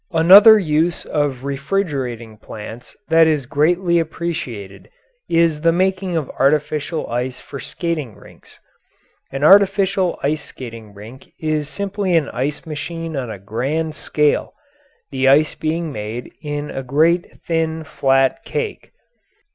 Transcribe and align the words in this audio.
Another 0.11 0.57
use 0.57 1.05
of 1.05 1.43
refrigerating 1.43 2.37
plants 2.39 2.97
that 3.09 3.27
is 3.27 3.45
greatly 3.45 3.99
appreciated 3.99 4.89
is 5.29 5.61
the 5.61 5.71
making 5.71 6.17
of 6.17 6.27
artificial 6.39 7.05
ice 7.11 7.39
for 7.39 7.59
skating 7.59 8.15
rinks. 8.15 8.57
An 9.31 9.43
artificial 9.43 10.17
ice 10.23 10.41
skating 10.43 10.95
rink 10.95 11.31
is 11.39 11.69
simply 11.69 12.15
an 12.15 12.29
ice 12.29 12.65
machine 12.65 13.15
on 13.15 13.29
a 13.29 13.37
grand 13.37 13.93
scale 13.93 14.55
the 15.11 15.27
ice 15.27 15.53
being 15.53 15.91
made 15.91 16.31
in 16.41 16.71
a 16.71 16.81
great, 16.81 17.33
thin, 17.45 17.83
flat 17.83 18.43
cake. 18.43 18.89